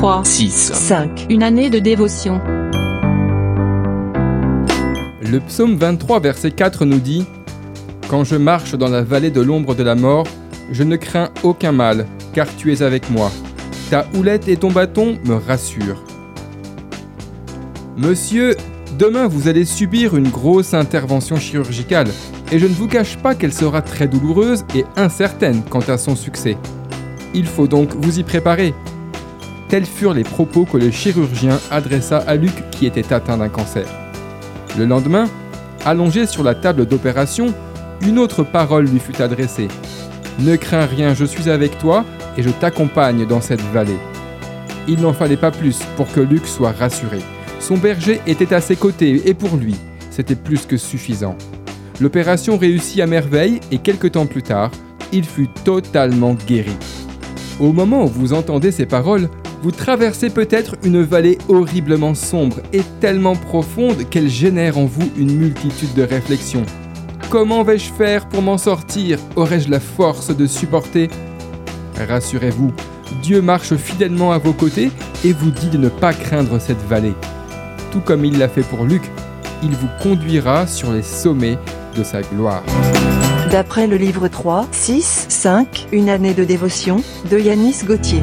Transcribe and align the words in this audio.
3, 0.00 0.24
6, 0.24 0.72
5. 0.72 1.26
Une 1.28 1.42
année 1.42 1.68
de 1.68 1.78
dévotion. 1.78 2.40
Le 5.20 5.38
psaume 5.40 5.76
23, 5.76 6.20
verset 6.20 6.52
4 6.52 6.86
nous 6.86 7.00
dit 7.00 7.26
Quand 8.08 8.24
je 8.24 8.36
marche 8.36 8.74
dans 8.74 8.88
la 8.88 9.02
vallée 9.02 9.30
de 9.30 9.42
l'ombre 9.42 9.74
de 9.74 9.82
la 9.82 9.94
mort, 9.94 10.26
je 10.72 10.84
ne 10.84 10.96
crains 10.96 11.28
aucun 11.42 11.72
mal, 11.72 12.06
car 12.32 12.46
tu 12.56 12.72
es 12.72 12.80
avec 12.80 13.10
moi. 13.10 13.30
Ta 13.90 14.06
houlette 14.14 14.48
et 14.48 14.56
ton 14.56 14.70
bâton 14.70 15.18
me 15.26 15.34
rassurent. 15.34 16.02
Monsieur, 17.98 18.56
demain 18.98 19.28
vous 19.28 19.48
allez 19.48 19.66
subir 19.66 20.16
une 20.16 20.30
grosse 20.30 20.72
intervention 20.72 21.36
chirurgicale, 21.36 22.08
et 22.50 22.58
je 22.58 22.66
ne 22.66 22.72
vous 22.72 22.88
cache 22.88 23.18
pas 23.18 23.34
qu'elle 23.34 23.52
sera 23.52 23.82
très 23.82 24.08
douloureuse 24.08 24.64
et 24.74 24.86
incertaine 24.96 25.60
quant 25.68 25.84
à 25.88 25.98
son 25.98 26.16
succès. 26.16 26.56
Il 27.34 27.44
faut 27.44 27.66
donc 27.66 27.90
vous 27.94 28.18
y 28.18 28.22
préparer. 28.22 28.72
Tels 29.70 29.86
furent 29.86 30.14
les 30.14 30.24
propos 30.24 30.64
que 30.64 30.76
le 30.76 30.90
chirurgien 30.90 31.60
adressa 31.70 32.18
à 32.18 32.34
Luc 32.34 32.68
qui 32.72 32.86
était 32.86 33.12
atteint 33.12 33.38
d'un 33.38 33.48
cancer. 33.48 33.86
Le 34.76 34.84
lendemain, 34.84 35.28
allongé 35.84 36.26
sur 36.26 36.42
la 36.42 36.56
table 36.56 36.86
d'opération, 36.86 37.54
une 38.02 38.18
autre 38.18 38.42
parole 38.42 38.86
lui 38.86 38.98
fut 38.98 39.22
adressée. 39.22 39.68
Ne 40.40 40.56
crains 40.56 40.86
rien, 40.86 41.14
je 41.14 41.24
suis 41.24 41.48
avec 41.48 41.78
toi 41.78 42.04
et 42.36 42.42
je 42.42 42.50
t'accompagne 42.50 43.26
dans 43.26 43.40
cette 43.40 43.62
vallée. 43.72 43.98
Il 44.88 45.00
n'en 45.02 45.12
fallait 45.12 45.36
pas 45.36 45.52
plus 45.52 45.78
pour 45.96 46.10
que 46.10 46.18
Luc 46.18 46.48
soit 46.48 46.72
rassuré. 46.72 47.20
Son 47.60 47.76
berger 47.76 48.20
était 48.26 48.52
à 48.52 48.60
ses 48.60 48.74
côtés 48.74 49.28
et 49.28 49.34
pour 49.34 49.56
lui, 49.56 49.76
c'était 50.10 50.34
plus 50.34 50.66
que 50.66 50.78
suffisant. 50.78 51.36
L'opération 52.00 52.58
réussit 52.58 53.00
à 53.00 53.06
merveille 53.06 53.60
et 53.70 53.78
quelques 53.78 54.12
temps 54.12 54.26
plus 54.26 54.42
tard, 54.42 54.72
il 55.12 55.24
fut 55.24 55.48
totalement 55.64 56.34
guéri. 56.34 56.76
Au 57.60 57.72
moment 57.72 58.04
où 58.04 58.08
vous 58.08 58.32
entendez 58.32 58.72
ces 58.72 58.86
paroles, 58.86 59.28
vous 59.62 59.70
traversez 59.70 60.30
peut-être 60.30 60.76
une 60.84 61.02
vallée 61.02 61.38
horriblement 61.48 62.14
sombre 62.14 62.60
et 62.72 62.82
tellement 63.00 63.36
profonde 63.36 64.08
qu'elle 64.08 64.28
génère 64.28 64.78
en 64.78 64.86
vous 64.86 65.10
une 65.16 65.36
multitude 65.36 65.92
de 65.94 66.02
réflexions. 66.02 66.64
Comment 67.28 67.62
vais-je 67.62 67.92
faire 67.92 68.28
pour 68.28 68.42
m'en 68.42 68.58
sortir? 68.58 69.18
Aurais-je 69.36 69.70
la 69.70 69.80
force 69.80 70.34
de 70.34 70.46
supporter? 70.46 71.08
Rassurez-vous, 72.08 72.72
Dieu 73.22 73.42
marche 73.42 73.76
fidèlement 73.76 74.32
à 74.32 74.38
vos 74.38 74.52
côtés 74.52 74.90
et 75.24 75.32
vous 75.32 75.50
dit 75.50 75.68
de 75.68 75.78
ne 75.78 75.88
pas 75.88 76.14
craindre 76.14 76.58
cette 76.58 76.82
vallée. 76.88 77.14
Tout 77.92 78.00
comme 78.00 78.24
il 78.24 78.38
l'a 78.38 78.48
fait 78.48 78.62
pour 78.62 78.84
Luc, 78.84 79.02
il 79.62 79.70
vous 79.70 79.88
conduira 80.02 80.66
sur 80.66 80.92
les 80.92 81.02
sommets 81.02 81.58
de 81.96 82.02
sa 82.02 82.22
gloire. 82.22 82.62
D'après 83.50 83.86
le 83.86 83.96
livre 83.96 84.28
3, 84.28 84.66
6, 84.70 85.26
5, 85.28 85.88
Une 85.92 86.08
année 86.08 86.34
de 86.34 86.44
dévotion, 86.44 87.02
de 87.30 87.38
Yanis 87.38 87.84
Gauthier. 87.84 88.22